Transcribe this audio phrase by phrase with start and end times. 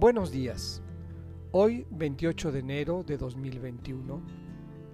[0.00, 0.80] Buenos días.
[1.50, 4.22] Hoy, 28 de enero de 2021,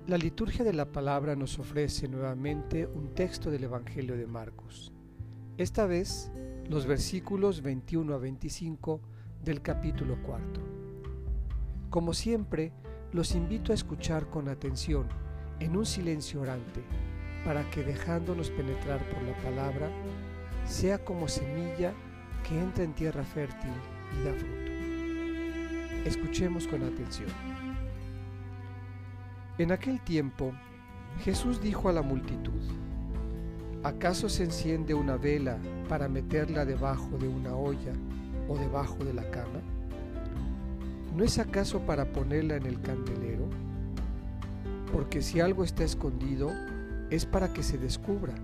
[0.07, 4.95] la liturgia de la palabra nos ofrece nuevamente un texto del Evangelio de Marcos.
[5.59, 6.33] Esta vez,
[6.71, 9.03] los versículos 21 a 25
[9.45, 10.63] del capítulo 4.
[11.91, 12.73] Como siempre,
[13.13, 15.07] los invito a escuchar con atención,
[15.61, 16.83] en un silencio orante,
[17.45, 19.91] para que dejándonos penetrar por la palabra,
[20.65, 21.93] sea como semilla
[22.49, 23.75] que entra en tierra fértil
[24.19, 24.74] y da fruto.
[26.05, 27.31] Escuchemos con atención.
[29.57, 30.53] En aquel tiempo,
[31.25, 32.61] Jesús dijo a la multitud,
[33.83, 35.59] ¿acaso se enciende una vela
[35.89, 37.93] para meterla debajo de una olla
[38.49, 39.63] o debajo de la cama?
[41.17, 43.49] ¿No es acaso para ponerla en el candelero?
[44.93, 46.51] Porque si algo está escondido,
[47.11, 48.35] es para que se descubra,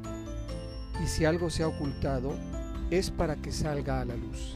[1.05, 2.33] y si algo se ha ocultado,
[2.91, 4.55] es para que salga a la luz.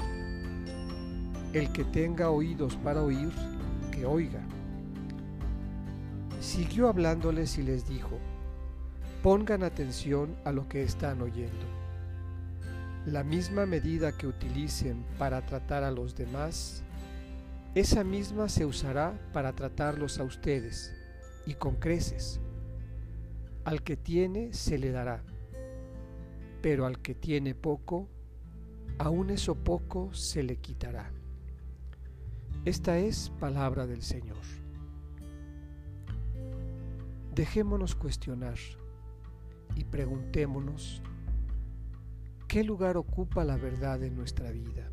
[1.55, 3.31] El que tenga oídos para oír,
[3.93, 4.41] que oiga.
[6.41, 8.19] Siguió hablándoles y les dijo,
[9.23, 11.65] pongan atención a lo que están oyendo.
[13.07, 16.83] La misma medida que utilicen para tratar a los demás,
[17.77, 20.93] esa misma se usará para tratarlos a ustedes,
[21.47, 22.41] y con creces.
[23.65, 25.23] Al que tiene se le dará,
[26.63, 28.09] pero al que tiene poco,
[28.99, 31.13] aun eso poco se le quitará.
[32.65, 34.39] Esta es palabra del Señor.
[37.35, 38.57] Dejémonos cuestionar
[39.77, 41.03] y preguntémonos
[42.49, 44.91] qué lugar ocupa la verdad en nuestra vida.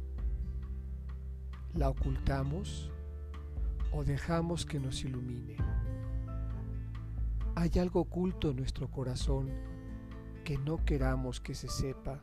[1.73, 2.91] ¿La ocultamos
[3.93, 5.55] o dejamos que nos ilumine?
[7.55, 9.49] ¿Hay algo oculto en nuestro corazón
[10.43, 12.21] que no queramos que se sepa?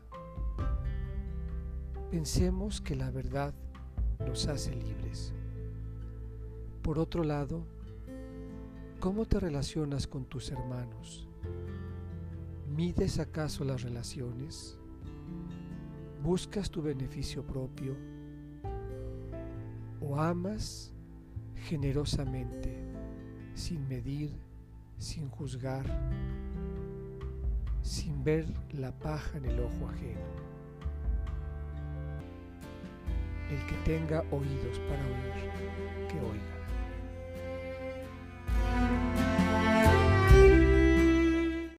[2.11, 3.55] Pensemos que la verdad
[4.19, 5.33] nos hace libres.
[6.89, 7.67] Por otro lado,
[8.99, 11.29] ¿cómo te relacionas con tus hermanos?
[12.75, 14.75] ¿Mides acaso las relaciones?
[16.23, 17.95] ¿Buscas tu beneficio propio?
[20.01, 20.91] ¿O amas
[21.67, 22.83] generosamente,
[23.53, 24.31] sin medir,
[24.97, 25.85] sin juzgar,
[27.83, 30.25] sin ver la paja en el ojo ajeno?
[33.51, 36.58] El que tenga oídos para oír, que oiga.